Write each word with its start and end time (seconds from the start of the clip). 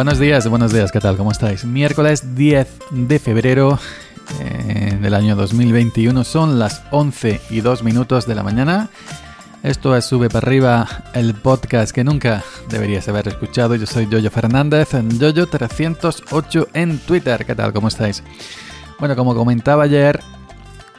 Buenos 0.00 0.18
días, 0.18 0.48
buenos 0.48 0.72
días, 0.72 0.92
¿qué 0.92 0.98
tal? 0.98 1.18
¿Cómo 1.18 1.30
estáis? 1.30 1.66
Miércoles 1.66 2.34
10 2.34 2.78
de 2.90 3.18
febrero 3.18 3.78
eh, 4.40 4.96
del 4.98 5.12
año 5.12 5.36
2021, 5.36 6.24
son 6.24 6.58
las 6.58 6.84
11 6.90 7.38
y 7.50 7.60
2 7.60 7.82
minutos 7.82 8.26
de 8.26 8.34
la 8.34 8.42
mañana. 8.42 8.88
Esto 9.62 9.94
es 9.94 10.06
Sube 10.06 10.30
para 10.30 10.46
arriba, 10.46 10.88
el 11.12 11.34
podcast 11.34 11.92
que 11.92 12.02
nunca 12.02 12.42
deberías 12.70 13.06
haber 13.10 13.28
escuchado. 13.28 13.74
Yo 13.74 13.84
soy 13.84 14.08
Yoyo 14.08 14.30
Fernández, 14.30 14.94
en 14.94 15.10
Yoyo308 15.10 16.68
en 16.72 16.98
Twitter. 17.00 17.44
¿Qué 17.44 17.54
tal? 17.54 17.74
¿Cómo 17.74 17.88
estáis? 17.88 18.22
Bueno, 19.00 19.14
como 19.16 19.34
comentaba 19.34 19.82
ayer, 19.82 20.18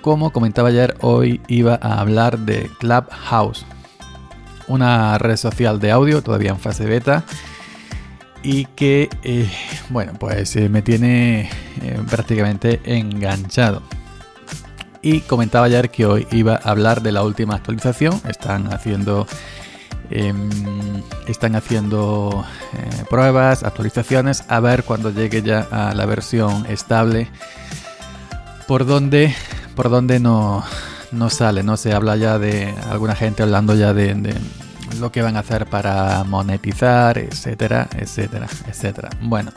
como 0.02 0.32
comentaba 0.32 0.70
ayer, 0.70 0.96
hoy 1.02 1.42
iba 1.48 1.80
a 1.82 2.02
hablar 2.02 2.38
de 2.38 2.70
Clubhouse, 2.78 3.66
una 4.68 5.18
red 5.18 5.38
social 5.38 5.80
de 5.80 5.90
audio 5.90 6.22
todavía 6.22 6.52
en 6.52 6.60
fase 6.60 6.86
beta 6.86 7.26
y 8.44 8.66
que, 8.66 9.10
eh, 9.24 9.50
bueno, 9.90 10.14
pues 10.20 10.56
eh, 10.56 10.70
me 10.70 10.82
tiene 10.82 11.50
eh, 11.82 12.00
prácticamente 12.10 12.82
enganchado. 12.86 13.82
Y 15.02 15.22
comentaba 15.22 15.66
ayer 15.66 15.90
que 15.90 16.06
hoy 16.06 16.28
iba 16.32 16.56
a 16.56 16.70
hablar 16.70 17.02
de 17.02 17.12
la 17.12 17.24
última 17.24 17.56
actualización. 17.56 18.22
Están 18.28 18.72
haciendo, 18.72 19.26
em, 20.12 20.50
están 21.28 21.56
haciendo 21.56 22.46
pruebas, 23.10 23.64
actualizaciones, 23.64 24.44
a 24.48 24.60
ver 24.60 24.84
cuando 24.84 25.10
llegue 25.10 25.42
ya 25.42 25.68
a 25.72 25.96
la 25.96 26.06
versión 26.06 26.66
estable 26.68 27.30
por 28.68 28.86
donde, 28.86 29.36
por 29.76 29.90
no, 29.90 30.64
no 31.12 31.30
sale. 31.30 31.64
No 31.64 31.78
se 31.78 31.94
habla 31.94 32.16
ya 32.16 32.38
de 32.38 32.74
alguna 32.90 33.16
gente 33.16 33.42
hablando 33.42 33.74
ya 33.74 33.94
de 33.94 34.14
lo 35.00 35.12
que 35.12 35.22
van 35.22 35.36
a 35.36 35.40
hacer 35.40 35.66
para 35.66 36.24
monetizar, 36.24 37.18
etcétera, 37.18 37.88
etcétera, 37.98 38.48
etcétera. 38.68 39.10
Bueno, 39.22 39.52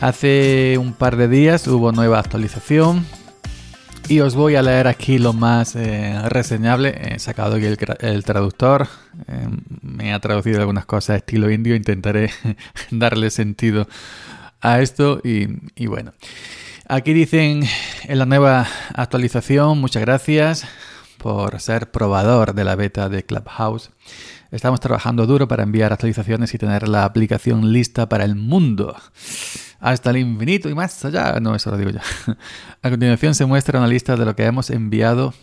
hace 0.00 0.76
un 0.78 0.92
par 0.92 1.16
de 1.16 1.28
días 1.28 1.66
hubo 1.66 1.92
nueva 1.92 2.18
actualización 2.18 3.04
y 4.08 4.20
os 4.20 4.34
voy 4.34 4.56
a 4.56 4.62
leer 4.62 4.86
aquí 4.86 5.18
lo 5.18 5.32
más 5.32 5.76
eh, 5.76 6.20
reseñable. 6.28 7.14
He 7.14 7.18
sacado 7.18 7.56
aquí 7.56 7.66
el, 7.66 8.24
traductor, 8.24 8.88
eh, 9.28 9.48
me 9.82 10.12
ha 10.12 10.20
traducido 10.20 10.60
algunas 10.60 10.84
cosas 10.84 11.18
estilo 11.18 11.50
indio, 11.50 11.74
intentaré 11.74 12.30
darle 12.90 13.30
sentido 13.30 13.88
a 14.60 14.80
esto 14.80 15.20
y, 15.24 15.48
y 15.74 15.86
bueno. 15.86 16.12
Aquí 16.86 17.14
dicen 17.14 17.62
en 18.04 18.18
la 18.18 18.26
nueva 18.26 18.66
actualización, 18.94 19.80
muchas 19.80 20.02
gracias 20.02 20.66
por 21.18 21.60
ser 21.60 21.90
probador 21.90 22.54
de 22.54 22.64
la 22.64 22.76
beta 22.76 23.08
de 23.08 23.24
Clubhouse. 23.24 23.90
Estamos 24.50 24.80
trabajando 24.80 25.26
duro 25.26 25.48
para 25.48 25.62
enviar 25.62 25.92
actualizaciones 25.92 26.54
y 26.54 26.58
tener 26.58 26.88
la 26.88 27.04
aplicación 27.04 27.72
lista 27.72 28.08
para 28.08 28.24
el 28.24 28.36
mundo. 28.36 28.96
Hasta 29.80 30.10
el 30.10 30.18
infinito 30.18 30.68
y 30.68 30.74
más 30.74 31.04
allá. 31.04 31.40
No, 31.40 31.54
eso 31.54 31.70
lo 31.70 31.76
digo 31.76 31.90
ya. 31.90 32.02
A 32.82 32.90
continuación 32.90 33.34
se 33.34 33.46
muestra 33.46 33.78
una 33.78 33.88
lista 33.88 34.16
de 34.16 34.24
lo 34.24 34.36
que 34.36 34.44
hemos 34.44 34.70
enviado 34.70 35.34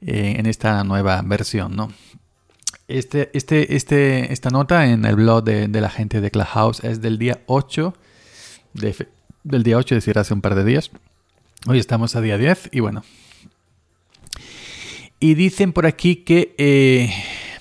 eh, 0.00 0.36
en 0.38 0.46
esta 0.46 0.82
nueva 0.84 1.22
versión, 1.22 1.76
¿no? 1.76 1.92
Este, 2.88 3.30
este, 3.32 3.76
este, 3.76 4.32
esta 4.32 4.50
nota 4.50 4.86
en 4.86 5.04
el 5.04 5.16
blog 5.16 5.42
de, 5.44 5.68
la 5.68 5.90
gente 5.90 6.20
de 6.20 6.30
Clubhouse 6.30 6.84
es 6.84 7.00
del 7.00 7.18
día 7.18 7.40
8 7.46 7.94
del 9.46 9.62
día 9.62 9.76
8, 9.76 9.94
es 9.94 10.04
decir, 10.04 10.18
hace 10.18 10.34
un 10.34 10.40
par 10.40 10.54
de 10.54 10.64
días. 10.64 10.90
Hoy 11.66 11.78
estamos 11.78 12.16
a 12.16 12.20
día 12.20 12.36
10 12.36 12.70
y 12.72 12.80
bueno. 12.80 13.02
Y 15.18 15.34
dicen 15.34 15.72
por 15.72 15.86
aquí 15.86 16.16
que 16.16 16.54
eh, 16.58 17.10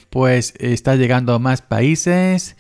pues 0.10 0.54
está 0.60 0.96
llegando 0.96 1.34
a 1.34 1.40
más 1.40 1.62
países. 1.62 2.58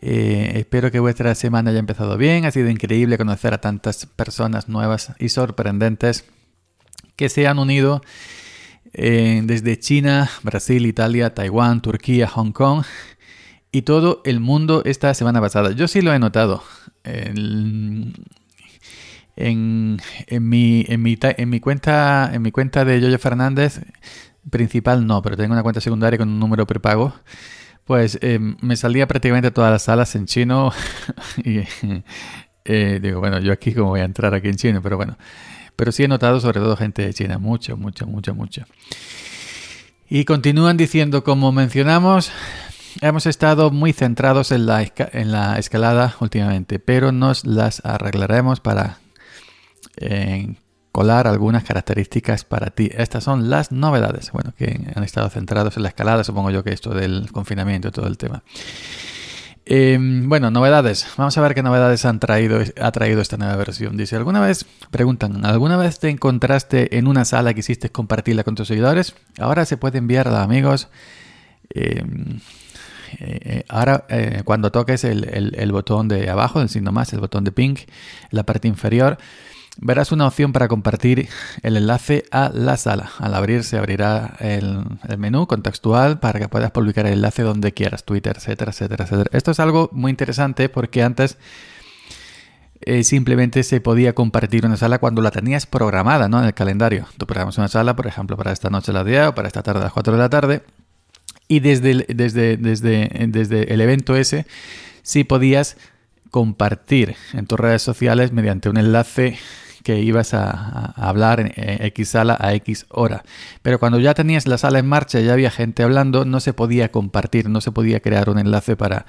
Eh, 0.00 0.52
espero 0.56 0.90
que 0.90 0.98
vuestra 0.98 1.34
semana 1.36 1.70
haya 1.70 1.78
empezado 1.78 2.16
bien. 2.16 2.44
Ha 2.44 2.50
sido 2.50 2.68
increíble 2.68 3.18
conocer 3.18 3.54
a 3.54 3.60
tantas 3.60 4.06
personas 4.06 4.68
nuevas 4.68 5.12
y 5.20 5.28
sorprendentes 5.28 6.24
que 7.14 7.28
se 7.28 7.46
han 7.46 7.60
unido 7.60 8.02
eh, 8.94 9.42
desde 9.44 9.78
China, 9.78 10.28
Brasil, 10.42 10.86
Italia, 10.86 11.34
Taiwán, 11.34 11.80
Turquía, 11.80 12.26
Hong 12.26 12.50
Kong 12.50 12.84
y 13.70 13.82
todo 13.82 14.22
el 14.24 14.40
mundo 14.40 14.82
esta 14.84 15.14
semana 15.14 15.40
pasada. 15.40 15.70
Yo 15.70 15.86
sí 15.86 16.02
lo 16.02 16.12
he 16.12 16.18
notado. 16.18 16.64
en, 17.04 18.12
mi, 19.36 20.84
en, 20.88 21.02
mi, 21.02 21.16
en, 21.20 21.48
mi, 21.48 21.60
cuenta, 21.60 22.30
en 22.32 22.42
mi 22.42 22.50
cuenta 22.50 22.84
de 22.84 23.00
Yoyo 23.00 23.18
Fernández 23.18 23.80
principal 24.50 25.06
no, 25.06 25.22
pero 25.22 25.36
tengo 25.36 25.52
una 25.52 25.62
cuenta 25.62 25.80
secundaria 25.80 26.18
con 26.18 26.28
un 26.28 26.38
número 26.38 26.66
prepago, 26.66 27.14
pues 27.84 28.18
eh, 28.22 28.38
me 28.38 28.76
salía 28.76 29.06
prácticamente 29.06 29.50
todas 29.50 29.70
las 29.70 29.82
salas 29.82 30.14
en 30.14 30.26
chino 30.26 30.72
y 31.44 31.60
eh, 32.64 33.00
digo, 33.02 33.20
bueno, 33.20 33.40
yo 33.40 33.52
aquí 33.52 33.72
como 33.74 33.90
voy 33.90 34.00
a 34.00 34.04
entrar 34.04 34.34
aquí 34.34 34.48
en 34.48 34.56
chino, 34.56 34.82
pero 34.82 34.96
bueno, 34.96 35.16
pero 35.76 35.92
sí 35.92 36.04
he 36.04 36.08
notado 36.08 36.40
sobre 36.40 36.60
todo 36.60 36.76
gente 36.76 37.02
de 37.02 37.14
China, 37.14 37.38
mucho, 37.38 37.76
mucho, 37.76 38.06
mucho, 38.06 38.34
mucho. 38.34 38.64
Y 40.08 40.24
continúan 40.24 40.76
diciendo, 40.76 41.24
como 41.24 41.52
mencionamos, 41.52 42.30
hemos 43.00 43.26
estado 43.26 43.70
muy 43.70 43.92
centrados 43.92 44.52
en 44.52 44.66
la, 44.66 44.82
en 44.82 45.32
la 45.32 45.58
escalada 45.58 46.14
últimamente, 46.20 46.78
pero 46.78 47.12
nos 47.12 47.46
las 47.46 47.84
arreglaremos 47.84 48.60
para 48.60 48.98
eh, 49.96 50.54
colar 50.92 51.26
algunas 51.26 51.64
características 51.64 52.44
para 52.44 52.70
ti. 52.70 52.90
Estas 52.94 53.24
son 53.24 53.50
las 53.50 53.72
novedades, 53.72 54.30
bueno, 54.32 54.52
que 54.56 54.92
han 54.94 55.02
estado 55.02 55.28
centrados 55.30 55.76
en 55.76 55.82
la 55.82 55.88
escalada, 55.88 56.22
supongo 56.22 56.50
yo 56.50 56.62
que 56.62 56.72
esto 56.72 56.94
del 56.94 57.32
confinamiento 57.32 57.88
y 57.88 57.90
todo 57.90 58.06
el 58.06 58.18
tema. 58.18 58.42
Em, 59.64 60.28
bueno, 60.28 60.50
novedades. 60.50 61.06
Vamos 61.16 61.38
a 61.38 61.40
ver 61.40 61.54
qué 61.54 61.62
novedades 61.62 62.04
han 62.04 62.18
traído, 62.18 62.60
ha 62.80 62.92
traído 62.92 63.20
esta 63.20 63.36
nueva 63.36 63.56
versión. 63.56 63.96
Dice, 63.96 64.16
¿alguna 64.16 64.40
vez, 64.40 64.66
preguntan, 64.90 65.46
¿alguna 65.46 65.76
vez 65.76 65.98
te 65.98 66.10
encontraste 66.10 66.98
en 66.98 67.06
una 67.06 67.24
sala 67.24 67.50
que 67.50 67.56
quisiste 67.56 67.90
compartirla 67.90 68.44
con 68.44 68.54
tus 68.54 68.68
seguidores? 68.68 69.14
Ahora 69.38 69.64
se 69.64 69.76
puede 69.76 69.98
enviar 69.98 70.28
a 70.28 70.42
amigos. 70.42 70.88
Em, 71.70 72.40
eh, 73.18 73.40
eh, 73.44 73.64
ahora, 73.68 74.04
eh, 74.08 74.42
cuando 74.44 74.72
toques 74.72 75.04
el, 75.04 75.72
botón 75.72 76.08
de 76.08 76.28
abajo, 76.28 76.60
el 76.60 76.68
signo 76.68 76.92
más, 76.92 77.12
el 77.12 77.20
botón 77.20 77.44
de 77.44 77.52
ping, 77.52 77.76
la 78.30 78.42
parte 78.44 78.68
inferior, 78.68 79.18
verás 79.78 80.12
una 80.12 80.26
opción 80.26 80.52
para 80.52 80.68
compartir 80.68 81.28
el 81.62 81.76
enlace 81.76 82.24
a 82.30 82.50
la 82.52 82.76
sala. 82.76 83.10
Al 83.18 83.34
abrir 83.34 83.64
se 83.64 83.78
abrirá 83.78 84.36
el, 84.40 84.84
menú 85.18 85.46
contextual 85.46 86.20
para 86.20 86.38
que 86.38 86.48
puedas 86.48 86.70
publicar 86.70 87.06
el 87.06 87.14
enlace 87.14 87.42
donde 87.42 87.72
quieras, 87.72 88.04
Twitter, 88.04 88.36
etcétera, 88.36 88.72
etcétera, 88.72 89.04
etcétera. 89.04 89.30
Esto 89.32 89.50
es 89.50 89.60
algo 89.60 89.88
muy 89.92 90.10
interesante 90.10 90.68
porque 90.68 91.02
antes 91.02 91.38
eh, 92.82 93.04
simplemente 93.04 93.62
se 93.62 93.80
podía 93.80 94.14
compartir 94.14 94.66
una 94.66 94.76
sala 94.76 94.98
cuando 94.98 95.22
la 95.22 95.30
tenías 95.30 95.66
programada 95.66 96.28
¿no? 96.28 96.40
en 96.40 96.46
el 96.46 96.54
calendario. 96.54 97.06
Tú 97.16 97.26
programas 97.26 97.56
una 97.58 97.68
sala, 97.68 97.96
por 97.96 98.06
ejemplo, 98.06 98.36
para 98.36 98.52
esta 98.52 98.70
noche 98.70 98.90
a 98.90 98.94
las 98.94 99.06
10 99.06 99.28
o 99.28 99.34
para 99.34 99.48
esta 99.48 99.62
tarde 99.62 99.80
a 99.80 99.84
las 99.84 99.92
4 99.92 100.12
de 100.12 100.18
la 100.18 100.28
tarde. 100.28 100.62
Y 101.48 101.60
desde 101.60 102.06
desde, 102.08 102.56
desde, 102.56 103.26
desde 103.28 103.72
el 103.72 103.80
evento 103.80 104.16
ese 104.16 104.46
sí 105.02 105.24
podías 105.24 105.76
compartir 106.32 107.14
en 107.34 107.46
tus 107.46 107.60
redes 107.60 107.82
sociales 107.82 108.32
mediante 108.32 108.70
un 108.70 108.78
enlace 108.78 109.38
que 109.84 110.00
ibas 110.00 110.32
a, 110.32 110.92
hablar 110.96 111.40
en, 111.40 111.52
X 111.56 112.08
sala 112.08 112.38
a 112.40 112.54
X 112.54 112.86
hora. 112.88 113.22
Pero 113.60 113.78
cuando 113.78 114.00
ya 114.00 114.14
tenías 114.14 114.46
la 114.46 114.56
sala 114.56 114.78
en 114.78 114.86
marcha 114.86 115.20
y 115.20 115.26
ya 115.26 115.34
había 115.34 115.50
gente 115.50 115.82
hablando, 115.82 116.24
no 116.24 116.40
se 116.40 116.54
podía 116.54 116.90
compartir, 116.90 117.50
no 117.50 117.60
se 117.60 117.70
podía 117.70 118.00
crear 118.00 118.30
un 118.30 118.38
enlace 118.38 118.76
para, 118.76 119.04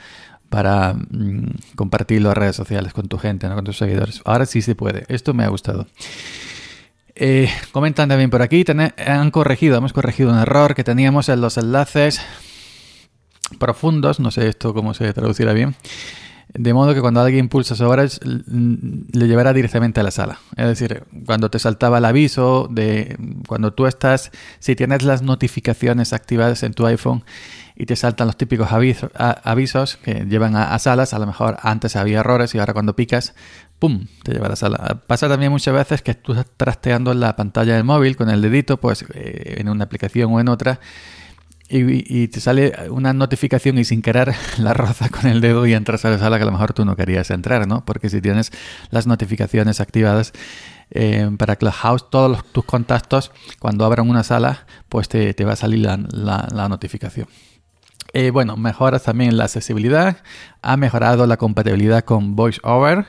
para 0.49 0.95
mm, 0.95 1.75
compartirlo 1.75 2.29
a 2.29 2.33
redes 2.33 2.57
sociales 2.57 2.91
con 2.91 3.07
tu 3.07 3.17
gente, 3.17 3.47
¿no? 3.47 3.55
con 3.55 3.63
tus 3.63 3.77
seguidores. 3.77 4.21
Ahora 4.25 4.45
sí 4.45 4.61
se 4.61 4.75
puede. 4.75 5.05
Esto 5.07 5.33
me 5.33 5.45
ha 5.45 5.47
gustado. 5.47 5.87
Eh, 7.15 7.49
comentan 7.71 8.09
también 8.09 8.29
por 8.29 8.41
aquí, 8.41 8.65
han 8.97 9.31
corregido, 9.31 9.77
hemos 9.77 9.93
corregido 9.93 10.31
un 10.31 10.39
error 10.39 10.75
que 10.75 10.83
teníamos 10.83 11.29
en 11.29 11.39
los 11.39 11.57
enlaces 11.57 12.19
profundos, 13.59 14.19
no 14.19 14.31
sé 14.31 14.49
esto 14.49 14.73
cómo 14.73 14.93
se 14.93 15.13
traducirá 15.13 15.53
bien, 15.53 15.75
de 16.53 16.73
modo 16.73 16.93
que 16.93 17.01
cuando 17.01 17.21
alguien 17.21 17.49
pulsa 17.49 17.75
sobre 17.75 18.03
le 18.03 19.27
llevará 19.27 19.53
directamente 19.53 19.99
a 19.99 20.03
la 20.03 20.11
sala. 20.11 20.39
Es 20.55 20.67
decir, 20.67 21.03
cuando 21.25 21.49
te 21.49 21.57
saltaba 21.57 21.97
el 21.97 22.05
aviso 22.05 22.67
de 22.69 23.17
cuando 23.47 23.73
tú 23.73 23.87
estás, 23.87 24.31
si 24.59 24.75
tienes 24.75 25.03
las 25.03 25.23
notificaciones 25.23 26.13
activadas 26.13 26.61
en 26.63 26.73
tu 26.73 26.85
iPhone 26.85 27.23
y 27.75 27.87
te 27.87 27.95
saltan 27.95 28.27
los 28.27 28.37
típicos 28.37 28.71
avisos, 28.71 29.09
avisos 29.15 29.97
que 29.97 30.25
llevan 30.25 30.55
a, 30.55 30.77
salas, 30.77 31.13
a 31.13 31.19
lo 31.19 31.25
mejor 31.25 31.57
antes 31.61 31.95
había 31.95 32.19
errores 32.19 32.53
y 32.53 32.59
ahora 32.59 32.73
cuando 32.73 32.95
picas, 32.95 33.33
¡pum!, 33.79 34.05
te 34.23 34.33
lleva 34.33 34.45
a 34.45 34.49
la 34.49 34.55
sala. 34.55 35.01
Pasa 35.07 35.27
también 35.27 35.51
muchas 35.51 35.73
veces 35.73 36.03
que 36.03 36.13
tú 36.13 36.33
estás 36.33 36.51
trasteando 36.55 37.15
la 37.15 37.35
pantalla 37.35 37.75
del 37.75 37.83
móvil 37.83 38.15
con 38.15 38.29
el 38.29 38.43
dedito, 38.43 38.77
pues 38.77 39.05
eh, 39.15 39.55
en 39.57 39.69
una 39.69 39.85
aplicación 39.85 40.31
o 40.31 40.39
en 40.39 40.49
otra 40.49 40.79
y, 41.69 42.27
te 42.27 42.39
sale 42.39 42.73
una 42.89 43.13
notificación 43.13 43.77
y 43.77 43.85
sin 43.85 44.01
querer 44.01 44.35
la 44.57 44.73
roza 44.73 45.09
con 45.09 45.27
el 45.27 45.41
dedo 45.41 45.65
y 45.65 45.73
entras 45.73 46.05
a 46.05 46.09
la 46.09 46.19
sala 46.19 46.37
que 46.37 46.43
a 46.43 46.45
lo 46.45 46.51
mejor 46.51 46.73
tú 46.73 46.85
no 46.85 46.95
querías 46.95 47.29
entrar, 47.31 47.67
¿no? 47.67 47.85
Porque 47.85 48.09
si 48.09 48.21
tienes 48.21 48.51
las 48.91 49.07
notificaciones 49.07 49.79
activadas 49.79 50.33
eh, 50.91 51.29
para 51.37 51.55
Clubhouse, 51.55 52.09
todos 52.09 52.43
tus 52.51 52.65
contactos, 52.65 53.31
cuando 53.59 53.85
abran 53.85 54.09
una 54.09 54.23
sala, 54.23 54.65
pues 54.89 55.07
te, 55.09 55.33
va 55.43 55.53
a 55.53 55.55
salir 55.55 55.79
la, 55.79 56.67
notificación. 56.67 57.27
Eh, 58.11 58.29
bueno, 58.29 58.57
mejoras 58.57 59.03
también 59.03 59.37
la 59.37 59.45
accesibilidad, 59.45 60.17
ha 60.61 60.77
mejorado 60.77 61.25
la 61.25 61.37
compatibilidad 61.37 62.03
con 62.03 62.35
VoiceOver 62.35 63.07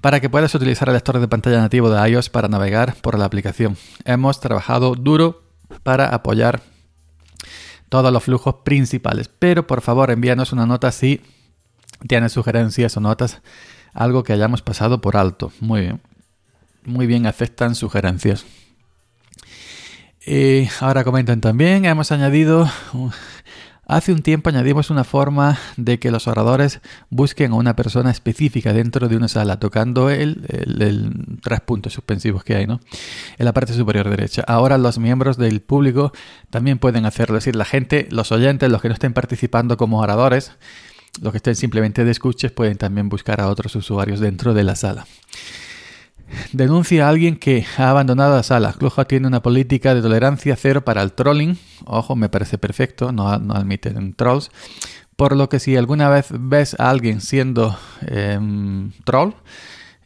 para 0.00 0.20
que 0.20 0.30
puedas 0.30 0.54
utilizar 0.54 0.88
el 0.88 0.94
lector 0.94 1.20
de 1.20 1.28
pantalla 1.28 1.58
nativo 1.58 1.90
de 1.90 2.08
iOS 2.08 2.30
para 2.30 2.48
navegar 2.48 2.94
por 3.02 3.18
la 3.18 3.26
aplicación. 3.26 3.76
Hemos 4.06 4.40
trabajado 4.40 4.94
duro 4.94 5.42
para 5.82 6.08
apoyar 6.08 6.62
todos 7.88 8.12
los 8.12 8.24
flujos 8.24 8.56
principales, 8.64 9.28
pero 9.38 9.66
por 9.66 9.80
favor 9.80 10.10
envíanos 10.10 10.52
una 10.52 10.66
nota 10.66 10.92
si 10.92 11.20
tienes 12.06 12.32
sugerencias 12.32 12.96
o 12.96 13.00
notas, 13.00 13.40
algo 13.92 14.22
que 14.22 14.32
hayamos 14.32 14.62
pasado 14.62 15.00
por 15.00 15.16
alto. 15.16 15.52
Muy 15.60 15.80
bien, 15.80 16.00
muy 16.84 17.06
bien, 17.06 17.26
aceptan 17.26 17.74
sugerencias. 17.74 18.44
Y 20.24 20.68
ahora 20.80 21.04
comentan 21.04 21.40
también, 21.40 21.84
hemos 21.86 22.12
añadido 22.12 22.70
Hace 23.90 24.12
un 24.12 24.20
tiempo 24.20 24.50
añadimos 24.50 24.90
una 24.90 25.02
forma 25.02 25.58
de 25.78 25.98
que 25.98 26.10
los 26.10 26.28
oradores 26.28 26.80
busquen 27.08 27.52
a 27.52 27.54
una 27.54 27.74
persona 27.74 28.10
específica 28.10 28.74
dentro 28.74 29.08
de 29.08 29.16
una 29.16 29.28
sala, 29.28 29.58
tocando 29.58 30.10
el, 30.10 30.44
tres 31.42 31.62
puntos 31.62 31.94
suspensivos 31.94 32.44
que 32.44 32.54
hay, 32.54 32.66
¿no? 32.66 32.80
En 33.38 33.46
la 33.46 33.54
parte 33.54 33.72
superior 33.72 34.10
derecha. 34.10 34.44
Ahora 34.46 34.76
los 34.76 34.98
miembros 34.98 35.38
del 35.38 35.62
público 35.62 36.12
también 36.50 36.78
pueden 36.78 37.06
hacerlo. 37.06 37.38
Es 37.38 37.44
decir, 37.44 37.56
la 37.56 37.64
gente, 37.64 38.06
los 38.10 38.30
oyentes, 38.30 38.70
los 38.70 38.82
que 38.82 38.88
no 38.88 38.94
estén 38.94 39.14
participando 39.14 39.78
como 39.78 40.00
oradores, 40.00 40.52
los 41.22 41.32
que 41.32 41.38
estén 41.38 41.56
simplemente 41.56 42.04
de 42.04 42.10
escuches, 42.10 42.52
pueden 42.52 42.76
también 42.76 43.08
buscar 43.08 43.40
a 43.40 43.48
otros 43.48 43.74
usuarios 43.74 44.20
dentro 44.20 44.52
de 44.52 44.64
la 44.64 44.76
sala. 44.76 45.06
Denuncia 46.52 47.06
a 47.06 47.08
alguien 47.08 47.36
que 47.36 47.64
ha 47.76 47.90
abandonado 47.90 48.36
la 48.36 48.42
sala. 48.42 48.72
Clubhouse 48.72 49.08
tiene 49.08 49.26
una 49.26 49.42
política 49.42 49.94
de 49.94 50.02
tolerancia 50.02 50.56
cero 50.56 50.84
para 50.84 51.02
el 51.02 51.12
trolling. 51.12 51.58
Ojo, 51.84 52.16
me 52.16 52.28
parece 52.28 52.58
perfecto, 52.58 53.12
no, 53.12 53.38
no 53.38 53.54
admiten 53.54 54.14
trolls. 54.14 54.50
Por 55.16 55.36
lo 55.36 55.48
que 55.48 55.58
si 55.58 55.76
alguna 55.76 56.08
vez 56.08 56.28
ves 56.30 56.76
a 56.78 56.90
alguien 56.90 57.20
siendo 57.20 57.76
em, 58.06 58.92
troll, 59.04 59.32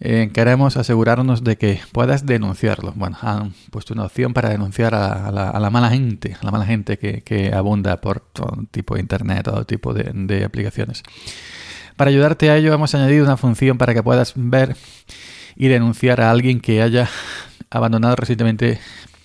eh, 0.01 0.31
queremos 0.33 0.77
asegurarnos 0.77 1.45
de 1.45 1.59
que 1.59 1.81
puedas 1.93 2.25
denunciarlo. 2.25 2.93
Bueno, 2.97 3.19
han 3.21 3.53
puesto 3.71 3.95
una 3.95 4.05
opción 4.05 4.33
para 4.33 4.49
denunciar 4.49 4.95
a, 4.95 5.31
la, 5.31 5.71
mala 5.71 5.91
gente, 5.91 6.37
a 6.41 6.45
la 6.45 6.51
mala 6.51 6.65
gente 6.65 6.99
que, 6.99 7.53
abunda 7.55 8.01
por 8.01 8.21
todo 8.21 8.65
tipo 8.71 8.95
de 8.95 9.01
internet, 9.01 9.45
todo 9.45 9.65
tipo 9.65 9.93
de 9.93 10.45
aplicaciones. 10.45 11.03
Para 11.97 12.11
ayudarte 12.11 12.51
a 12.51 12.57
ello 12.57 12.73
hemos 12.73 12.95
añadido 12.95 13.25
una 13.25 13.37
función 13.37 13.79
para 13.79 13.95
que 13.95 14.03
puedas 14.03 14.33
ver 14.35 14.77
y 15.57 15.69
denunciar 15.69 16.21
a 16.21 16.31
alguien 16.31 16.61
que 16.61 16.83
haya 16.83 17.09
abandonado 17.71 18.17
recientemente, 18.17 18.79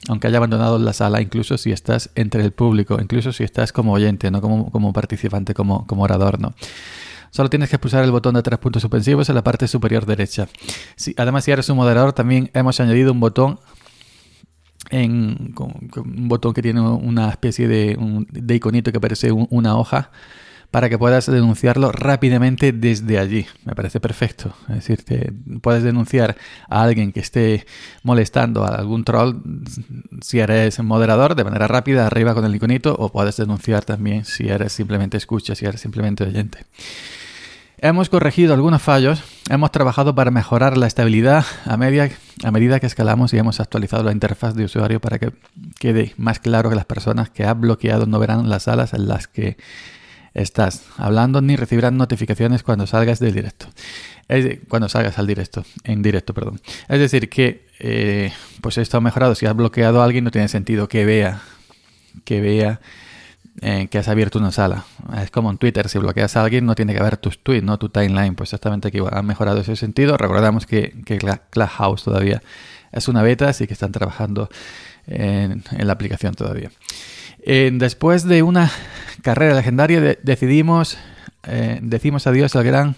aunque 0.08 0.28
haya 0.28 0.38
abandonado 0.38 0.80
la 0.80 0.94
sala, 0.94 1.22
incluso 1.22 1.58
si 1.58 1.72
estás 1.72 2.10
entre 2.16 2.44
el 2.44 2.52
público, 2.52 2.98
incluso 3.02 3.34
si 3.34 3.44
estás 3.44 3.72
como 3.72 3.94
oyente, 3.94 4.32
no 4.32 4.42
como, 4.42 4.72
como 4.72 4.94
participante, 4.94 5.54
como, 5.54 5.86
como 5.88 6.04
orador, 6.04 6.40
¿no? 6.40 6.54
Solo 7.32 7.50
tienes 7.50 7.70
que 7.70 7.78
pulsar 7.78 8.04
el 8.04 8.12
botón 8.12 8.36
de 8.36 8.42
tres 8.42 8.58
puntos 8.58 8.82
suspensivos 8.82 9.30
en 9.30 9.36
la 9.36 9.44
parte 9.44 9.68
superior 9.68 10.06
derecha. 10.06 10.48
Además, 11.18 11.44
si 11.44 11.52
eres 11.52 11.70
un 11.70 11.78
moderador, 11.78 12.14
también 12.14 12.50
hemos 12.54 12.80
añadido 12.80 13.12
un 13.12 13.20
botón 13.20 13.60
en, 14.90 15.54
un 15.58 16.28
botón 16.30 16.54
que 16.54 16.62
tiene 16.62 16.80
una 16.82 17.30
especie 17.30 17.68
de, 17.68 17.98
de 18.32 18.56
iconito 18.56 18.92
que 18.92 19.00
parece 19.00 19.32
una 19.32 19.78
hoja 19.78 20.12
para 20.72 20.90
que 20.90 20.98
puedas 20.98 21.26
denunciarlo 21.28 21.92
rápidamente 21.92 22.72
desde 22.72 23.20
allí. 23.20 23.46
Me 23.64 23.74
parece 23.74 24.00
perfecto. 24.00 24.54
Es 24.70 24.88
decir, 24.88 25.34
puedes 25.62 25.84
denunciar 25.84 26.36
a 26.70 26.84
alguien 26.84 27.12
que 27.12 27.22
esté 27.22 27.66
molestando 28.04 28.64
a 28.64 28.76
algún 28.76 29.04
troll 29.04 29.38
si 30.22 30.40
eres 30.40 30.80
moderador 30.80 31.36
de 31.36 31.44
manera 31.44 31.68
rápida 31.68 32.06
arriba 32.06 32.34
con 32.34 32.46
el 32.46 32.56
iconito 32.56 32.96
o 32.98 33.10
puedes 33.10 33.38
denunciar 33.38 33.86
también 33.86 34.26
si 34.26 34.50
eres 34.50 34.74
simplemente 34.74 35.18
escucha, 35.18 35.56
si 35.56 35.66
eres 35.66 35.82
simplemente 35.82 36.24
oyente. 36.24 36.66
Hemos 37.80 38.10
corregido 38.10 38.56
algunos 38.56 38.82
fallos, 38.82 39.24
hemos 39.52 39.72
trabajado 39.72 40.16
para 40.16 40.32
mejorar 40.32 40.78
la 40.78 40.88
estabilidad 40.88 41.46
a, 41.66 41.74
a 41.74 42.52
medida 42.52 42.80
que 42.80 42.88
escalamos 42.88 43.34
y 43.34 43.38
hemos 43.38 43.60
actualizado 43.60 44.02
la 44.04 44.12
interfaz 44.12 44.56
de 44.56 44.66
usuario 44.66 45.00
para 45.00 45.20
que 45.20 45.32
quede 45.78 46.16
más 46.18 46.40
claro 46.40 46.70
que 46.72 46.76
las 46.76 46.86
personas 46.86 47.30
que 47.30 47.46
ha 47.46 47.54
bloqueado 47.54 48.08
no 48.08 48.18
verán 48.18 48.50
las 48.50 48.64
salas 48.64 48.96
en 48.96 49.08
las 49.08 49.28
que 49.28 49.58
estás 50.38 50.84
hablando 50.98 51.42
ni 51.42 51.56
recibirán 51.56 51.98
notificaciones 51.98 52.64
cuando 52.64 52.88
salgas 52.88 53.20
del 53.20 53.34
directo. 53.34 53.68
Es 54.28 54.60
cuando 54.68 54.88
salgas 54.88 55.18
al 55.18 55.28
directo, 55.28 55.66
en 55.84 56.02
directo, 56.02 56.34
perdón. 56.34 56.62
Es 56.88 57.00
decir, 57.00 57.30
que 57.30 57.66
eh, 57.80 58.32
pues 58.62 58.78
esto 58.78 58.98
ha 58.98 59.02
mejorado. 59.02 59.36
Si 59.36 59.46
has 59.46 59.56
bloqueado 59.56 60.02
a 60.02 60.06
alguien, 60.06 60.24
no 60.24 60.32
tiene 60.32 60.48
sentido 60.48 60.88
que 60.88 61.06
vea, 61.06 61.42
que 62.24 62.40
vea 62.42 62.80
eh, 63.62 63.88
que 63.90 63.98
has 63.98 64.08
abierto 64.08 64.38
una 64.38 64.52
sala. 64.52 64.86
Es 65.22 65.32
como 65.32 65.50
en 65.50 65.58
Twitter, 65.58 65.90
si 65.90 65.98
bloqueas 65.98 66.36
a 66.38 66.44
alguien, 66.44 66.66
no 66.66 66.76
tiene 66.76 66.94
que 66.94 67.02
ver 67.02 67.18
tus 67.18 67.40
tweets, 67.40 67.66
no 67.66 67.80
tu 67.80 67.90
timeline. 67.90 68.36
Pues 68.36 68.50
exactamente 68.50 68.90
aquí 68.90 69.00
ha 69.12 69.22
mejorado 69.24 69.62
ese 69.62 69.76
sentido. 69.76 70.18
Recordamos 70.18 70.68
que, 70.68 70.94
que 71.06 71.18
Clubhouse 71.18 72.04
todavía 72.04 72.44
es 72.92 73.08
una 73.08 73.24
beta, 73.24 73.50
así 73.50 73.66
que 73.66 73.74
están 73.74 73.92
trabajando 73.92 74.50
en, 75.08 75.64
en 75.72 75.88
la 75.88 75.94
aplicación 75.94 76.36
todavía. 76.36 76.70
Eh, 77.50 77.72
después 77.72 78.26
de 78.26 78.44
una 78.44 78.70
carrera 79.22 79.56
legendaria 79.56 80.18
decidimos, 80.22 80.98
eh, 81.44 81.80
decimos 81.82 82.28
adiós 82.28 82.54
al 82.58 82.66
gran 82.66 82.98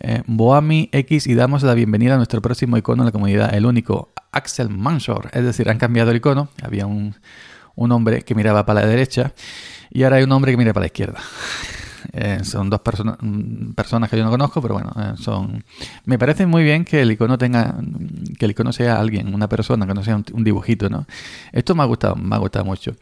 eh, 0.00 0.24
Boami 0.26 0.88
X 0.90 1.28
y 1.28 1.36
damos 1.36 1.62
la 1.62 1.74
bienvenida 1.74 2.14
a 2.14 2.16
nuestro 2.16 2.42
próximo 2.42 2.76
icono 2.76 3.04
en 3.04 3.06
la 3.06 3.12
comunidad, 3.12 3.54
el 3.54 3.66
único 3.66 4.10
Axel 4.32 4.68
Manshore. 4.68 5.28
Es 5.32 5.44
decir, 5.44 5.70
han 5.70 5.78
cambiado 5.78 6.10
el 6.10 6.16
icono, 6.16 6.48
había 6.60 6.86
un, 6.86 7.14
hombre 7.76 8.22
que 8.22 8.34
miraba 8.34 8.66
para 8.66 8.80
la 8.80 8.88
derecha 8.88 9.32
y 9.90 10.02
ahora 10.02 10.16
hay 10.16 10.24
un 10.24 10.32
hombre 10.32 10.50
que 10.50 10.56
mira 10.56 10.72
para 10.72 10.82
la 10.82 10.86
izquierda. 10.86 11.20
son 12.42 12.70
dos 12.70 12.80
mm, 13.20 13.74
personas 13.74 14.10
que 14.10 14.16
yo 14.16 14.24
no 14.24 14.30
conozco, 14.30 14.60
pero 14.60 14.74
bueno, 14.74 14.92
son. 15.18 15.62
Me 16.04 16.18
parece 16.18 16.46
muy 16.46 16.64
bien 16.64 16.84
que 16.84 17.02
el 17.02 17.12
icono 17.12 17.38
tenga, 17.38 17.76
que 18.40 18.44
el 18.44 18.50
icono 18.50 18.72
sea 18.72 18.98
alguien, 18.98 19.32
una 19.32 19.48
persona, 19.48 19.86
que 19.86 19.94
no 19.94 20.02
sea 20.02 20.16
un, 20.16 20.24
un 20.32 20.42
dibujito, 20.42 20.90
¿no? 20.90 21.06
Esto 21.52 21.76
me 21.76 21.84
ha 21.84 21.86
gustado, 21.86 22.16
me 22.16 22.34
ha 22.34 22.38
gustado 22.38 22.64
mucho. 22.64 22.96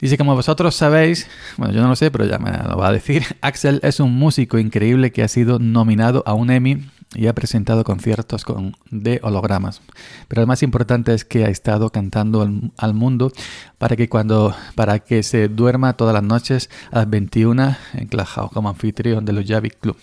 Dice, 0.00 0.18
como 0.18 0.34
vosotros 0.34 0.74
sabéis, 0.74 1.28
bueno, 1.56 1.72
yo 1.72 1.82
no 1.82 1.88
lo 1.88 1.96
sé, 1.96 2.10
pero 2.10 2.24
ya 2.26 2.38
me 2.38 2.50
lo 2.50 2.76
va 2.76 2.88
a 2.88 2.92
decir, 2.92 3.24
Axel 3.40 3.80
es 3.82 4.00
un 4.00 4.14
músico 4.14 4.58
increíble 4.58 5.12
que 5.12 5.22
ha 5.22 5.28
sido 5.28 5.58
nominado 5.58 6.22
a 6.26 6.34
un 6.34 6.50
Emmy 6.50 6.84
y 7.14 7.28
ha 7.28 7.34
presentado 7.34 7.84
conciertos 7.84 8.44
con, 8.44 8.76
de 8.90 9.20
hologramas. 9.22 9.80
Pero 10.28 10.42
lo 10.42 10.46
más 10.46 10.62
importante 10.62 11.14
es 11.14 11.24
que 11.24 11.44
ha 11.44 11.48
estado 11.48 11.90
cantando 11.90 12.42
al, 12.76 12.94
mundo 12.94 13.32
para 13.78 13.96
que 13.96 14.08
cuando 14.08 14.54
para 14.74 14.98
que 14.98 15.22
se 15.22 15.48
duerma 15.48 15.94
todas 15.94 16.14
las 16.14 16.22
noches 16.22 16.70
a 16.90 16.98
las 16.98 17.10
21 17.10 17.76
en 17.94 18.06
Clubhouse 18.08 18.50
como 18.52 18.68
anfitrión 18.68 19.24
de 19.24 19.32
los 19.32 19.46
Javik 19.46 19.78
Club 19.80 19.96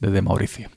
desde 0.00 0.22
Mauricio. 0.22 0.70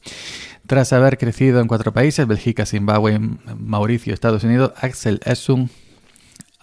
Tras 0.67 0.93
haber 0.93 1.17
crecido 1.17 1.59
en 1.59 1.67
cuatro 1.67 1.93
países, 1.93 2.25
Bélgica, 2.25 2.65
Zimbabue, 2.65 3.19
Mauricio, 3.57 4.13
Estados 4.13 4.43
Unidos, 4.43 4.71
Axel 4.77 5.19
es 5.25 5.49
un 5.49 5.69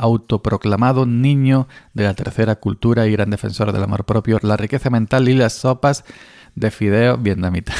autoproclamado 0.00 1.06
niño 1.06 1.68
de 1.94 2.04
la 2.04 2.14
tercera 2.14 2.56
cultura 2.56 3.06
y 3.06 3.12
gran 3.12 3.30
defensor 3.30 3.72
del 3.72 3.82
amor 3.82 4.04
propio, 4.04 4.38
la 4.42 4.56
riqueza 4.56 4.90
mental 4.90 5.28
y 5.28 5.34
las 5.34 5.52
sopas 5.52 6.04
de 6.54 6.70
fideo 6.70 7.16
vietnamita. 7.18 7.72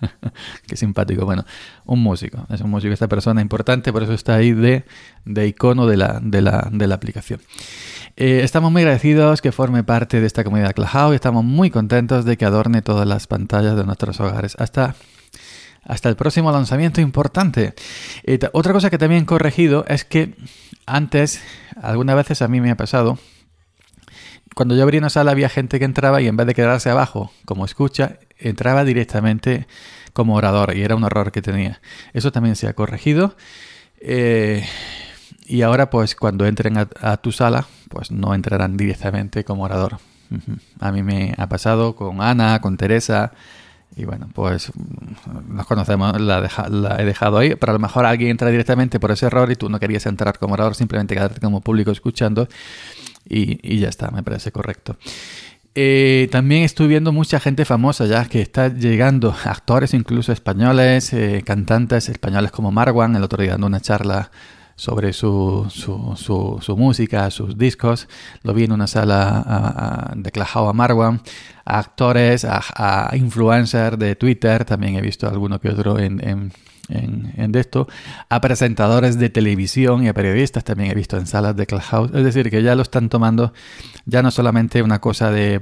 Qué 0.66 0.76
simpático. 0.76 1.24
Bueno, 1.24 1.44
un 1.84 2.02
músico. 2.02 2.46
Es 2.50 2.60
un 2.60 2.70
músico, 2.70 2.92
esta 2.92 3.08
persona 3.08 3.40
importante, 3.40 3.92
por 3.92 4.02
eso 4.02 4.14
está 4.14 4.34
ahí 4.34 4.52
de, 4.52 4.84
de 5.24 5.46
icono 5.46 5.86
de 5.86 5.96
la, 5.96 6.20
de 6.22 6.42
la, 6.42 6.68
de 6.72 6.86
la 6.86 6.94
aplicación. 6.94 7.40
Eh, 8.16 8.40
estamos 8.42 8.72
muy 8.72 8.82
agradecidos 8.82 9.40
que 9.42 9.52
forme 9.52 9.84
parte 9.84 10.20
de 10.20 10.26
esta 10.26 10.42
comunidad 10.42 10.72
Clubhouse 10.74 11.12
y 11.12 11.14
estamos 11.16 11.44
muy 11.44 11.70
contentos 11.70 12.24
de 12.24 12.36
que 12.36 12.44
adorne 12.44 12.82
todas 12.82 13.06
las 13.06 13.26
pantallas 13.26 13.76
de 13.76 13.84
nuestros 13.84 14.18
hogares. 14.20 14.56
Hasta 14.58 14.96
hasta 15.84 16.10
el 16.10 16.16
próximo 16.16 16.52
lanzamiento 16.52 17.00
importante. 17.00 17.74
otra 18.52 18.72
cosa 18.72 18.90
que 18.90 18.98
también 18.98 19.22
he 19.22 19.26
corregido 19.26 19.84
es 19.88 20.04
que 20.04 20.34
antes, 20.88 21.42
algunas 21.80 22.16
veces 22.16 22.42
a 22.42 22.48
mí 22.48 22.60
me 22.60 22.70
ha 22.70 22.76
pasado, 22.76 23.18
cuando 24.54 24.74
yo 24.74 24.82
abría 24.82 25.00
una 25.00 25.10
sala 25.10 25.30
había 25.30 25.48
gente 25.48 25.78
que 25.78 25.84
entraba 25.84 26.20
y 26.20 26.26
en 26.26 26.36
vez 26.36 26.46
de 26.46 26.54
quedarse 26.54 26.90
abajo 26.90 27.30
como 27.44 27.64
escucha, 27.64 28.18
entraba 28.38 28.84
directamente 28.84 29.66
como 30.12 30.34
orador 30.34 30.76
y 30.76 30.82
era 30.82 30.96
un 30.96 31.04
error 31.04 31.30
que 31.30 31.42
tenía. 31.42 31.80
Eso 32.12 32.32
también 32.32 32.56
se 32.56 32.66
ha 32.66 32.72
corregido. 32.72 33.36
Eh, 34.00 34.66
y 35.46 35.62
ahora 35.62 35.90
pues 35.90 36.14
cuando 36.14 36.44
entren 36.46 36.76
a, 36.76 37.16
tu 37.18 37.32
sala, 37.32 37.66
pues 37.88 38.10
no 38.10 38.34
entrarán 38.34 38.76
directamente 38.76 39.44
como 39.44 39.62
orador. 39.62 39.98
A 40.80 40.92
mí 40.92 41.02
me 41.02 41.34
ha 41.38 41.48
pasado 41.48 41.94
con 41.94 42.20
Ana, 42.20 42.60
con 42.60 42.76
Teresa, 42.76 43.32
y 43.96 44.04
bueno, 44.04 44.28
pues 44.32 44.70
nos 45.48 45.66
conocemos, 45.66 46.20
la, 46.20 46.38
he 46.98 47.04
dejado 47.04 47.38
ahí, 47.38 47.54
pero 47.56 47.72
a 47.72 47.74
lo 47.74 47.78
mejor 47.78 48.06
alguien 48.06 48.30
entra 48.30 48.48
directamente 48.48 49.00
por 49.00 49.10
ese 49.10 49.26
error 49.26 49.50
y 49.50 49.56
tú 49.56 49.68
no 49.68 49.80
querías 49.80 50.06
entrar 50.06 50.38
como 50.38 50.54
orador, 50.54 50.74
simplemente 50.74 51.14
quedarte 51.14 51.40
como 51.40 51.60
público 51.60 51.90
escuchando 51.90 52.48
y, 53.28 53.78
ya 53.78 53.88
está, 53.88 54.10
me 54.10 54.22
parece 54.22 54.52
correcto. 54.52 54.96
Eh, 55.74 56.28
también 56.32 56.64
estoy 56.64 56.88
viendo 56.88 57.12
mucha 57.12 57.38
gente 57.40 57.64
famosa 57.64 58.06
ya 58.06 58.24
que 58.24 58.40
está 58.40 58.68
llegando, 58.68 59.34
actores 59.44 59.94
incluso 59.94 60.32
españoles, 60.32 61.12
eh, 61.12 61.42
cantantes 61.44 62.08
españoles 62.08 62.50
como 62.50 62.72
Marwan, 62.72 63.14
el 63.16 63.22
otro 63.22 63.42
día 63.42 63.52
dando 63.52 63.66
una 63.66 63.80
charla 63.80 64.30
sobre 64.78 65.12
su, 65.12 65.66
su, 65.70 66.14
su, 66.60 66.76
música, 66.76 67.28
sus 67.32 67.58
discos. 67.58 68.08
Lo 68.44 68.54
vi 68.54 68.64
en 68.64 68.72
una 68.72 68.86
sala 68.86 70.12
de 70.14 70.30
Clajao 70.30 70.68
a 70.68 70.72
Marwan, 70.72 71.20
a 71.68 71.78
actores, 71.78 72.44
a, 72.44 73.10
influencers 73.14 73.98
de 73.98 74.16
Twitter, 74.16 74.64
también 74.64 74.96
he 74.96 75.02
visto 75.02 75.28
alguno 75.28 75.60
que 75.60 75.68
otro 75.68 75.98
en, 75.98 76.26
en 76.26 76.52
en, 76.88 77.54
esto, 77.54 77.86
a 78.28 78.40
presentadores 78.40 79.18
de 79.18 79.28
televisión 79.28 80.04
y 80.04 80.08
a 80.08 80.14
periodistas 80.14 80.64
también 80.64 80.90
he 80.90 80.94
visto 80.94 81.16
en 81.16 81.26
salas 81.26 81.54
de 81.56 81.66
Clubhouse. 81.66 82.10
Es 82.14 82.24
decir, 82.24 82.50
que 82.50 82.62
ya 82.62 82.74
lo 82.74 82.82
están 82.82 83.08
tomando 83.08 83.52
ya 84.06 84.22
no 84.22 84.30
solamente 84.30 84.82
una 84.82 85.00
cosa 85.00 85.30
de, 85.30 85.60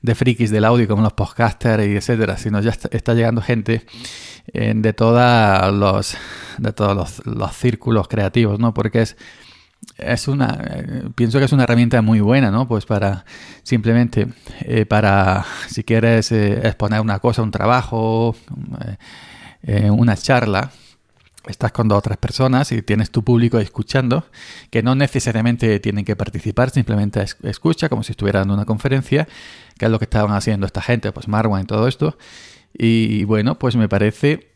de 0.00 0.14
frikis 0.14 0.50
del 0.50 0.64
audio 0.64 0.88
como 0.88 1.02
los 1.02 1.12
podcasters 1.12 1.86
y 1.86 1.96
etcétera, 1.96 2.36
sino 2.38 2.60
ya 2.60 2.70
está, 2.90 3.14
llegando 3.14 3.42
gente 3.42 3.84
eh, 4.52 4.72
de, 4.74 4.92
todos 4.92 5.74
los, 5.74 6.16
de 6.58 6.72
todos 6.72 7.22
los, 7.26 7.56
círculos 7.56 8.08
creativos, 8.08 8.58
¿no? 8.58 8.72
Porque 8.72 9.02
es 9.02 9.16
es 9.98 10.28
una 10.28 10.58
eh, 10.64 11.02
pienso 11.14 11.38
que 11.38 11.44
es 11.44 11.52
una 11.52 11.64
herramienta 11.64 12.02
muy 12.02 12.20
buena 12.20 12.50
no 12.50 12.66
pues 12.66 12.86
para 12.86 13.24
simplemente 13.62 14.28
eh, 14.60 14.86
para 14.86 15.44
si 15.68 15.84
quieres 15.84 16.32
exponer 16.32 17.00
una 17.00 17.18
cosa 17.18 17.42
un 17.42 17.50
trabajo 17.50 18.34
una 19.64 20.16
charla 20.16 20.72
estás 21.46 21.72
con 21.72 21.88
dos 21.88 22.02
personas 22.20 22.70
y 22.72 22.82
tienes 22.82 23.10
tu 23.10 23.24
público 23.24 23.58
escuchando, 23.58 24.24
que 24.70 24.82
no 24.82 24.94
necesariamente 24.94 25.80
tienen 25.80 26.04
que 26.04 26.16
participar, 26.16 26.70
simplemente 26.70 27.24
escucha 27.42 27.88
como 27.88 28.02
si 28.02 28.12
estuvieran 28.12 28.44
en 28.44 28.50
una 28.52 28.64
conferencia, 28.64 29.26
que 29.78 29.86
es 29.86 29.90
lo 29.90 29.98
que 29.98 30.04
estaban 30.04 30.34
haciendo 30.34 30.66
esta 30.66 30.82
gente, 30.82 31.10
pues 31.12 31.28
Marwan 31.28 31.62
y 31.62 31.66
todo 31.66 31.88
esto. 31.88 32.16
Y 32.72 33.24
bueno, 33.24 33.58
pues 33.58 33.76
me 33.76 33.88
parece 33.88 34.52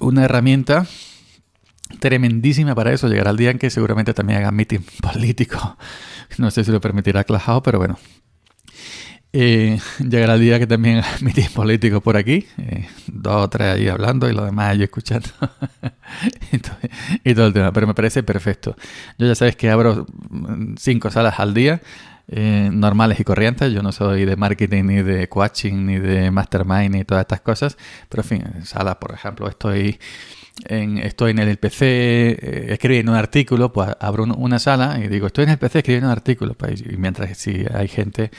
una 0.00 0.24
herramienta 0.24 0.86
tremendísima 1.98 2.74
para 2.74 2.92
eso. 2.92 3.08
Llegará 3.08 3.30
el 3.30 3.36
día 3.36 3.50
en 3.50 3.58
que 3.58 3.70
seguramente 3.70 4.14
también 4.14 4.40
hagan 4.40 4.54
meeting 4.54 4.80
político. 5.02 5.76
No 6.38 6.50
sé 6.50 6.64
si 6.64 6.72
lo 6.72 6.80
permitirá 6.80 7.24
Clajao, 7.24 7.62
pero 7.62 7.78
bueno, 7.78 7.98
eh, 9.34 9.78
llegará 9.98 10.34
el 10.34 10.40
día 10.40 10.58
que 10.58 10.66
también 10.66 11.02
emitir 11.20 11.50
políticos 11.50 12.02
por 12.02 12.18
aquí, 12.18 12.46
eh, 12.58 12.86
dos 13.06 13.44
o 13.44 13.48
tres 13.48 13.74
ahí 13.74 13.88
hablando 13.88 14.28
y 14.28 14.34
lo 14.34 14.44
demás 14.44 14.76
yo 14.76 14.84
escuchando 14.84 15.28
y, 16.52 17.32
todo, 17.34 17.46
el 17.46 17.52
tema, 17.54 17.72
pero 17.72 17.86
me 17.86 17.94
parece 17.94 18.22
perfecto. 18.22 18.76
Yo 19.18 19.26
ya 19.26 19.34
sabes 19.34 19.56
que 19.56 19.70
abro 19.70 20.06
cinco 20.76 21.10
salas 21.10 21.40
al 21.40 21.54
día, 21.54 21.80
eh, 22.28 22.68
normales 22.70 23.20
y 23.20 23.24
corrientes, 23.24 23.72
yo 23.72 23.82
no 23.82 23.90
soy 23.90 24.26
de 24.26 24.36
marketing 24.36 24.84
ni 24.84 25.02
de 25.02 25.26
coaching 25.30 25.86
ni 25.86 25.98
de 25.98 26.30
mastermind 26.30 26.94
ni 26.94 27.04
todas 27.04 27.22
estas 27.22 27.40
cosas, 27.40 27.78
pero 28.10 28.22
en 28.22 28.28
fin, 28.28 28.64
salas, 28.64 28.96
por 28.96 29.12
ejemplo, 29.12 29.48
estoy... 29.48 29.98
En, 30.66 30.98
estoy 30.98 31.30
en 31.30 31.38
el 31.38 31.56
PC 31.56 31.86
eh, 31.86 32.66
escribiendo 32.72 33.12
un 33.12 33.18
artículo, 33.18 33.72
pues 33.72 33.90
abro 33.98 34.24
una 34.24 34.58
sala 34.58 35.00
y 35.02 35.08
digo, 35.08 35.26
estoy 35.26 35.44
en 35.44 35.50
el 35.50 35.58
PC 35.58 35.78
escribiendo 35.78 36.08
un 36.08 36.12
artículo, 36.12 36.54
pues, 36.54 36.82
y 36.82 36.96
mientras 36.98 37.36
si 37.38 37.64
hay 37.72 37.88
gente 37.88 38.30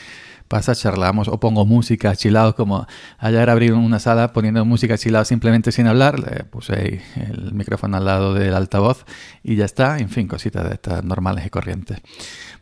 pasa, 0.48 0.76
charlamos 0.76 1.28
o 1.28 1.40
pongo 1.40 1.66
música 1.66 2.16
chilado, 2.16 2.56
como 2.56 2.86
ayer 3.18 3.50
abrí 3.50 3.72
una 3.72 3.98
sala 3.98 4.34
poniendo 4.34 4.64
música 4.66 4.98
chilado 5.00 5.26
simplemente 5.26 5.72
sin 5.72 5.88
hablar, 5.88 6.20
le 6.20 6.44
puse 6.44 7.02
el 7.16 7.54
micrófono 7.54 7.98
al 7.98 8.06
lado 8.06 8.36
del 8.36 8.54
altavoz 8.54 9.06
y 9.44 9.56
ya 9.56 9.66
está, 9.66 9.98
en 9.98 10.10
fin, 10.10 10.28
cositas 10.28 10.68
de 10.68 10.76
estas 10.76 11.04
normales 11.04 11.46
y 11.48 11.50
corrientes. 11.50 12.00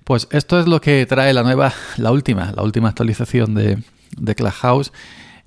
Pues 0.05 0.29
esto 0.31 0.59
es 0.59 0.67
lo 0.67 0.79
que 0.79 1.05
trae 1.05 1.33
la 1.33 1.43
nueva, 1.43 1.73
la 1.97 2.11
última, 2.11 2.53
la 2.55 2.63
última 2.63 2.87
actualización 2.87 3.55
de, 3.55 3.77
de 4.17 4.35
Clubhouse. 4.35 4.93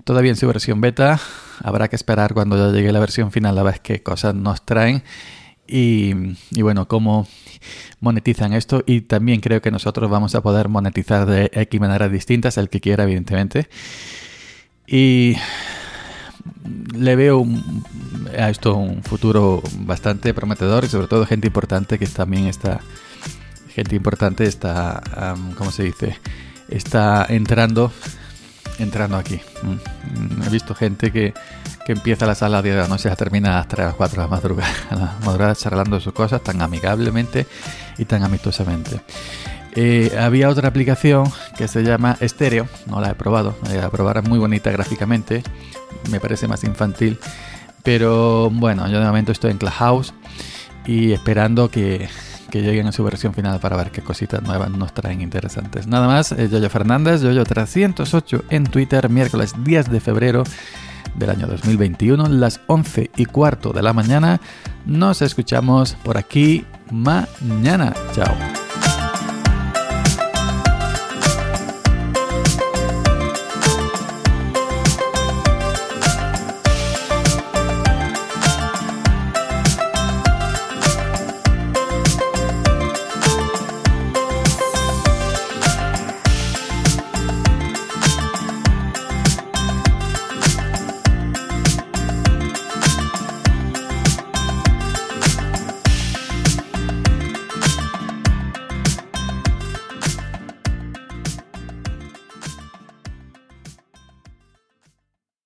Todavía 0.05 0.31
en 0.31 0.37
su 0.37 0.47
versión 0.47 0.81
beta, 0.81 1.19
habrá 1.63 1.87
que 1.87 1.95
esperar 1.95 2.33
cuando 2.33 2.57
ya 2.57 2.71
llegue 2.71 2.91
la 2.91 2.99
versión 2.99 3.31
final 3.31 3.57
a 3.57 3.63
ver 3.63 3.81
qué 3.81 4.03
cosas 4.03 4.35
nos 4.35 4.63
traen. 4.63 5.03
Y, 5.67 6.13
y, 6.51 6.61
bueno, 6.61 6.87
cómo 6.87 7.27
monetizan 7.99 8.53
esto 8.53 8.83
y 8.85 9.01
también 9.01 9.41
creo 9.41 9.63
que 9.63 9.71
nosotros 9.71 10.11
vamos 10.11 10.35
a 10.35 10.43
poder 10.43 10.69
monetizar 10.69 11.25
de 11.25 11.49
X 11.51 11.81
maneras 11.81 12.11
distintas, 12.11 12.59
el 12.59 12.69
que 12.69 12.81
quiera, 12.81 13.03
evidentemente. 13.03 13.67
Y 14.85 15.37
le 16.95 17.15
veo 17.15 17.43
a 18.37 18.49
esto 18.51 18.75
un 18.75 19.03
futuro 19.03 19.63
bastante 19.79 20.35
prometedor 20.35 20.83
y 20.83 20.87
sobre 20.87 21.07
todo 21.07 21.25
gente 21.25 21.47
importante 21.47 21.97
que 21.97 22.05
también 22.05 22.45
está, 22.45 22.81
gente 23.69 23.95
importante 23.95 24.45
está, 24.45 25.01
¿cómo 25.57 25.71
se 25.71 25.83
dice? 25.83 26.19
Está 26.69 27.25
entrando 27.27 27.91
entrando 28.79 29.17
aquí. 29.17 29.41
Mm. 29.63 30.43
He 30.45 30.49
visto 30.49 30.75
gente 30.75 31.11
que, 31.11 31.33
que 31.85 31.91
empieza 31.93 32.25
la 32.25 32.35
sala 32.35 32.61
de 32.61 32.75
la 32.75 32.87
noche 32.87 33.09
a 33.09 33.15
termina 33.15 33.53
a 33.53 33.57
las 33.59 33.67
3 33.67 33.87
o 33.93 33.97
4 33.97 34.15
de 34.15 34.21
la 34.21 34.27
madrugada, 34.27 35.49
a 35.51 35.55
charlando 35.55 35.99
sus 35.99 36.13
cosas 36.13 36.41
tan 36.41 36.61
amigablemente 36.61 37.45
y 37.97 38.05
tan 38.05 38.23
amistosamente. 38.23 39.01
Eh, 39.77 40.17
había 40.17 40.49
otra 40.49 40.69
aplicación 40.69 41.29
que 41.57 41.67
se 41.67 41.83
llama 41.83 42.17
Stereo, 42.21 42.67
no 42.87 43.01
la 43.01 43.11
he 43.11 43.13
probado, 43.13 43.57
la 43.69 43.89
probar, 43.89 44.19
es 44.19 44.23
muy 44.23 44.39
bonita 44.39 44.71
gráficamente, 44.71 45.43
me 46.09 46.21
parece 46.21 46.47
más 46.47 46.63
infantil, 46.63 47.19
pero 47.83 48.49
bueno, 48.49 48.87
yo 48.87 48.99
de 48.99 49.05
momento 49.05 49.33
estoy 49.33 49.51
en 49.51 49.57
Clubhouse 49.57 50.13
y 50.85 51.11
esperando 51.11 51.69
que, 51.69 52.07
que 52.55 52.61
lleguen 52.61 52.87
a 52.87 52.93
su 52.93 53.03
versión 53.03 53.33
final 53.33 53.59
para 53.59 53.75
ver 53.75 53.91
qué 53.91 54.01
cositas 54.01 54.41
nuevas 54.41 54.69
nos 54.69 54.93
traen 54.93 55.19
interesantes. 55.19 55.87
Nada 55.87 56.07
más, 56.07 56.31
eh, 56.31 56.47
Yoyo 56.49 56.69
Fernández, 56.69 57.21
Yoyo308 57.21 58.43
en 58.49 58.63
Twitter, 58.63 59.09
miércoles 59.09 59.53
10 59.61 59.91
de 59.91 59.99
febrero 59.99 60.43
del 61.15 61.31
año 61.31 61.47
2021, 61.47 62.29
las 62.29 62.61
11 62.67 63.11
y 63.17 63.25
cuarto 63.25 63.73
de 63.73 63.83
la 63.83 63.91
mañana. 63.91 64.39
Nos 64.85 65.21
escuchamos 65.21 65.97
por 66.01 66.17
aquí 66.17 66.63
mañana. 66.91 67.93
Chao. 68.13 68.64